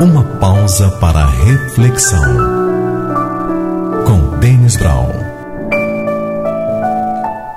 Uma 0.00 0.22
pausa 0.22 0.88
para 1.00 1.26
reflexão. 1.26 2.22
Com 4.06 4.38
Denis 4.38 4.76
Brown. 4.76 5.10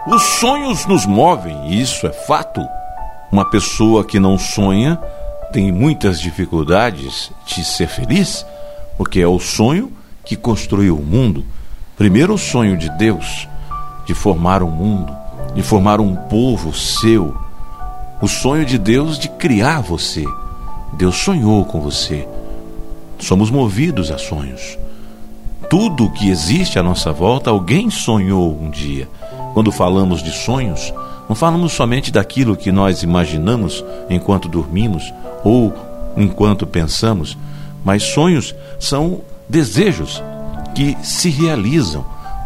Os 0.08 0.24
sonhos 0.24 0.88
nos 0.88 1.06
movem, 1.06 1.56
e 1.68 1.80
isso 1.80 2.08
é 2.08 2.12
fato. 2.12 2.60
Uma 3.32 3.48
pessoa 3.48 4.04
que 4.04 4.20
não 4.20 4.40
sonha 4.40 4.98
tem 5.54 5.72
muitas 5.72 6.20
dificuldades 6.20 7.32
de 7.46 7.64
ser 7.64 7.88
feliz, 7.88 8.44
porque 8.98 9.22
é 9.22 9.28
o 9.28 9.40
sonho 9.40 9.94
que 10.26 10.36
construiu 10.36 10.98
o 10.98 11.06
mundo. 11.06 11.46
Primeiro, 11.96 12.34
o 12.34 12.40
sonho 12.40 12.76
de 12.76 12.90
Deus, 12.98 13.48
de 14.08 14.16
formar 14.16 14.64
um 14.64 14.72
mundo, 14.72 15.16
de 15.54 15.62
formar 15.62 16.02
um 16.02 16.16
povo 16.16 16.74
seu. 16.74 17.38
O 18.20 18.28
sonho 18.28 18.66
de 18.66 18.80
Deus 18.80 19.20
de 19.20 19.30
criar 19.30 19.82
você. 19.82 20.26
Deus 20.94 21.16
sonhou 21.16 21.64
com 21.66 21.80
você. 21.80 22.28
Somos 23.22 23.52
movidos 23.52 24.12
a 24.12 24.18
sonhos. 24.18 24.78
Tudo 25.70 26.12
que 26.12 26.30
existe 26.30 26.78
à 26.80 26.84
nossa 26.84 27.12
volta, 27.12 27.50
alguém 27.50 27.90
sonhou 27.90 28.60
um 28.60 28.70
dia. 28.70 29.08
Quando 29.54 29.72
falamos 29.72 30.24
de 30.24 30.32
sonhos, 30.32 30.92
não 31.30 31.36
falamos 31.36 31.72
somente 31.72 32.12
daquilo 32.12 32.58
que 32.58 32.72
nós 32.72 33.04
imaginamos 33.04 33.86
enquanto 34.10 34.50
dormimos 34.50 35.14
ou 35.44 35.74
enquanto 36.18 36.68
pensamos, 36.68 37.38
mas 37.86 38.04
sonhos 38.04 38.54
são 38.80 39.22
desejos 39.48 40.22
que 40.76 40.98
se 41.02 41.30
realizam 41.30 42.04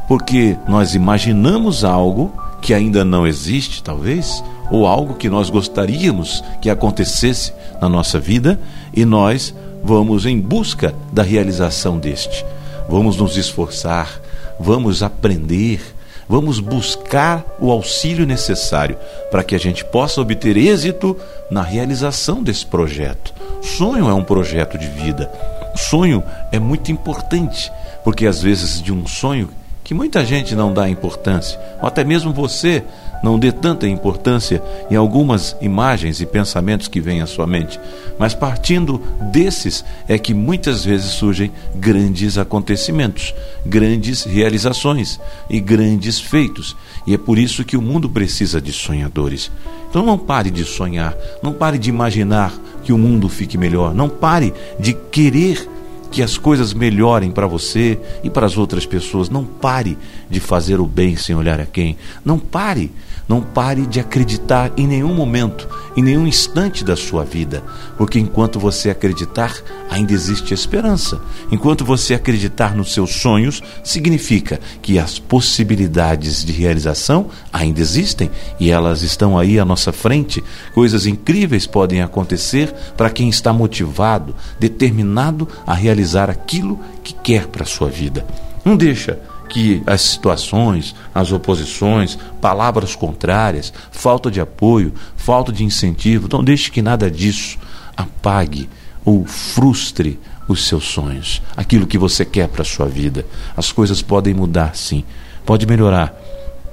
porque 0.07 0.57
nós 0.67 0.93
imaginamos 0.93 1.83
algo 1.83 2.31
que 2.61 2.73
ainda 2.73 3.03
não 3.03 3.25
existe, 3.25 3.81
talvez, 3.81 4.43
ou 4.69 4.85
algo 4.85 5.15
que 5.15 5.29
nós 5.29 5.49
gostaríamos 5.49 6.43
que 6.61 6.69
acontecesse 6.69 7.53
na 7.81 7.87
nossa 7.87 8.19
vida 8.19 8.59
e 8.93 9.05
nós 9.05 9.53
vamos 9.85 10.25
em 10.25 10.39
busca 10.39 10.95
da 11.13 11.21
realização 11.21 11.99
deste. 11.99 12.43
Vamos 12.89 13.17
nos 13.17 13.37
esforçar, 13.37 14.19
vamos 14.59 15.03
aprender, 15.03 15.79
vamos 16.27 16.59
buscar 16.59 17.45
o 17.59 17.71
auxílio 17.71 18.25
necessário 18.25 18.97
para 19.29 19.43
que 19.43 19.53
a 19.53 19.59
gente 19.59 19.85
possa 19.85 20.19
obter 20.19 20.57
êxito 20.57 21.15
na 21.51 21.61
realização 21.61 22.41
desse 22.41 22.65
projeto. 22.65 23.31
Sonho 23.61 24.09
é 24.09 24.13
um 24.13 24.23
projeto 24.23 24.75
de 24.75 24.87
vida. 24.87 25.31
Sonho 25.75 26.23
é 26.51 26.57
muito 26.57 26.91
importante, 26.91 27.71
porque 28.03 28.25
às 28.25 28.41
vezes 28.41 28.81
de 28.81 28.91
um 28.91 29.05
sonho 29.05 29.49
que 29.85 29.93
muita 29.93 30.25
gente 30.25 30.55
não 30.55 30.73
dá 30.73 30.89
importância, 30.89 31.59
ou 31.79 31.87
até 31.87 32.03
mesmo 32.03 32.33
você 32.33 32.83
não 33.23 33.37
dê 33.37 33.51
tanta 33.51 33.87
importância 33.87 34.61
em 34.89 34.95
algumas 34.95 35.55
imagens 35.61 36.19
e 36.19 36.25
pensamentos 36.25 36.87
que 36.87 36.99
vêm 36.99 37.21
à 37.21 37.27
sua 37.27 37.45
mente, 37.45 37.79
mas 38.17 38.33
partindo 38.33 38.99
desses 39.31 39.85
é 40.07 40.17
que 40.17 40.33
muitas 40.33 40.83
vezes 40.83 41.11
surgem 41.11 41.51
grandes 41.75 42.35
acontecimentos, 42.37 43.33
grandes 43.63 44.23
realizações 44.23 45.19
e 45.49 45.59
grandes 45.59 46.19
feitos. 46.19 46.75
E 47.05 47.13
é 47.13 47.17
por 47.17 47.37
isso 47.37 47.63
que 47.63 47.77
o 47.77 47.81
mundo 47.81 48.09
precisa 48.09 48.59
de 48.59 48.71
sonhadores. 48.71 49.51
Então 49.89 50.03
não 50.03 50.17
pare 50.17 50.49
de 50.49 50.65
sonhar, 50.65 51.15
não 51.43 51.53
pare 51.53 51.77
de 51.77 51.89
imaginar 51.89 52.51
que 52.83 52.91
o 52.91 52.97
mundo 52.97 53.29
fique 53.29 53.57
melhor, 53.57 53.93
não 53.93 54.09
pare 54.09 54.51
de 54.79 54.93
querer 54.93 55.69
que 56.15 56.23
as 56.23 56.37
coisas 56.37 56.73
melhorem 56.73 57.29
para 57.29 57.45
você 57.45 57.99
e 58.23 58.29
para 58.29 58.45
as 58.45 58.57
outras 58.57 58.85
pessoas. 58.85 59.29
Não 59.29 59.43
pare 59.43 59.97
de 60.29 60.39
fazer 60.39 60.79
o 60.79 60.85
bem 60.85 61.17
sem 61.17 61.35
olhar 61.35 61.59
a 61.59 61.65
quem. 61.65 61.97
Não 62.23 62.39
pare, 62.39 62.89
não 63.27 63.41
pare 63.41 63.85
de 63.85 63.99
acreditar 63.99 64.71
em 64.77 64.87
nenhum 64.87 65.13
momento, 65.13 65.67
em 65.97 66.01
nenhum 66.01 66.25
instante 66.25 66.85
da 66.85 66.95
sua 66.95 67.25
vida, 67.25 67.63
porque 67.97 68.19
enquanto 68.19 68.59
você 68.59 68.89
acreditar, 68.89 69.53
ainda 69.89 70.13
existe 70.13 70.53
esperança. 70.53 71.19
Enquanto 71.51 71.83
você 71.83 72.13
acreditar 72.13 72.75
nos 72.75 72.93
seus 72.93 73.15
sonhos, 73.15 73.61
significa 73.83 74.59
que 74.81 74.99
as 74.99 75.17
possibilidades 75.19 76.45
de 76.45 76.53
realização 76.53 77.27
ainda 77.51 77.81
existem 77.81 78.29
e 78.59 78.69
elas 78.69 79.01
estão 79.01 79.37
aí 79.37 79.59
à 79.59 79.65
nossa 79.65 79.91
frente. 79.91 80.43
Coisas 80.73 81.05
incríveis 81.05 81.65
podem 81.65 82.01
acontecer 82.01 82.73
para 82.95 83.09
quem 83.09 83.27
está 83.27 83.51
motivado, 83.51 84.35
determinado 84.59 85.47
a 85.65 85.73
realizar 85.73 86.04
realizar 86.05 86.29
aquilo 86.29 86.79
que 87.03 87.13
quer 87.13 87.47
para 87.47 87.63
a 87.63 87.67
sua 87.67 87.89
vida. 87.89 88.25
Não 88.63 88.77
deixa 88.77 89.19
que 89.49 89.81
as 89.85 90.01
situações, 90.01 90.95
as 91.13 91.31
oposições, 91.31 92.17
palavras 92.39 92.95
contrárias, 92.95 93.73
falta 93.91 94.29
de 94.29 94.39
apoio, 94.39 94.93
falta 95.15 95.51
de 95.51 95.63
incentivo, 95.63 96.29
não 96.31 96.43
deixe 96.43 96.71
que 96.71 96.81
nada 96.81 97.09
disso 97.09 97.57
apague 97.97 98.69
ou 99.03 99.25
frustre 99.25 100.19
os 100.47 100.67
seus 100.67 100.83
sonhos, 100.85 101.41
aquilo 101.57 101.87
que 101.87 101.97
você 101.97 102.23
quer 102.23 102.47
para 102.47 102.61
a 102.61 102.65
sua 102.65 102.85
vida. 102.85 103.25
As 103.57 103.71
coisas 103.71 104.01
podem 104.01 104.33
mudar, 104.33 104.75
sim, 104.75 105.03
pode 105.45 105.65
melhorar. 105.65 106.13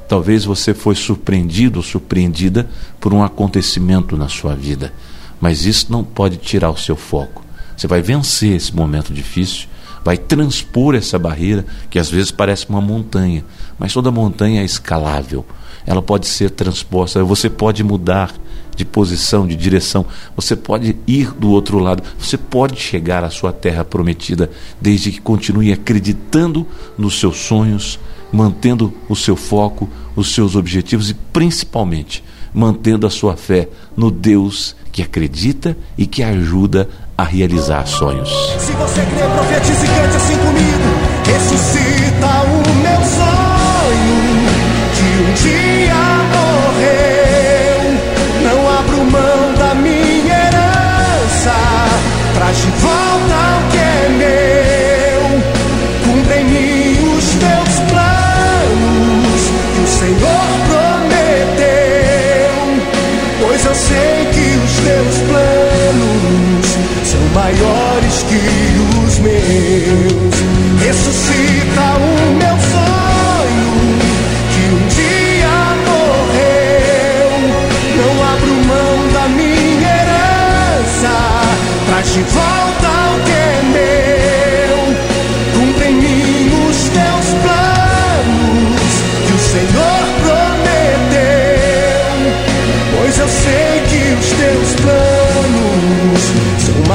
Talvez 0.08 0.44
você 0.44 0.74
foi 0.74 0.94
surpreendido 0.94 1.78
ou 1.78 1.82
surpreendida 1.82 2.68
por 3.00 3.14
um 3.14 3.22
acontecimento 3.22 4.16
na 4.16 4.28
sua 4.28 4.54
vida, 4.54 4.92
mas 5.40 5.64
isso 5.64 5.90
não 5.90 6.04
pode 6.04 6.36
tirar 6.36 6.70
o 6.70 6.76
seu 6.76 6.96
foco. 6.96 7.42
Você 7.76 7.86
vai 7.86 8.02
vencer 8.02 8.56
esse 8.56 8.74
momento 8.74 9.12
difícil, 9.12 9.68
vai 10.04 10.16
transpor 10.16 10.94
essa 10.94 11.18
barreira 11.18 11.64
que 11.90 11.98
às 11.98 12.10
vezes 12.10 12.30
parece 12.30 12.68
uma 12.68 12.80
montanha, 12.80 13.44
mas 13.78 13.92
toda 13.92 14.10
montanha 14.10 14.62
é 14.62 14.64
escalável. 14.64 15.44
Ela 15.86 16.02
pode 16.02 16.26
ser 16.26 16.50
transposta, 16.50 17.22
você 17.24 17.50
pode 17.50 17.82
mudar 17.82 18.32
de 18.76 18.84
posição, 18.84 19.46
de 19.46 19.54
direção, 19.54 20.06
você 20.34 20.56
pode 20.56 20.96
ir 21.06 21.32
do 21.32 21.50
outro 21.50 21.78
lado, 21.78 22.02
você 22.18 22.38
pode 22.38 22.80
chegar 22.80 23.22
à 23.24 23.30
sua 23.30 23.52
terra 23.52 23.84
prometida, 23.84 24.50
desde 24.80 25.10
que 25.10 25.20
continue 25.20 25.72
acreditando 25.72 26.66
nos 26.96 27.18
seus 27.18 27.36
sonhos, 27.36 27.98
mantendo 28.32 28.94
o 29.08 29.16
seu 29.16 29.36
foco, 29.36 29.88
os 30.16 30.32
seus 30.32 30.56
objetivos 30.56 31.10
e 31.10 31.14
principalmente 31.14 32.24
mantendo 32.54 33.06
a 33.06 33.10
sua 33.10 33.36
fé 33.36 33.68
no 33.96 34.10
Deus 34.10 34.76
que 34.90 35.02
acredita 35.02 35.76
e 35.96 36.06
que 36.06 36.22
ajuda 36.22 36.88
a 37.16 37.24
realizar 37.24 37.86
sonhos. 37.86 38.30
Se 38.58 38.72
você 38.72 39.00
crê, 39.00 39.22
profetize 39.34 39.84
e 39.84 39.88
cante 39.88 40.16
assim 40.16 40.36
comigo. 40.38 41.12
Ressuscita 41.26 42.26
o 42.58 42.61
maiores 67.34 68.22
que 68.24 68.40
os 69.04 69.18
meus. 69.18 70.34
Ressuscita 70.84 71.84
o 71.96 72.34
meu 72.34 72.56
sonho 72.72 73.72
que 74.52 74.62
um 74.74 74.82
dia 74.88 75.56
morreu. 75.88 77.32
Não 77.96 78.14
abro 78.32 78.54
mão 78.66 78.96
da 79.12 79.28
minha 79.28 79.88
herança. 79.88 81.14
De 82.12 82.20
volta 82.24 82.41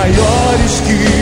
maiores 0.08 0.82
que. 0.82 1.17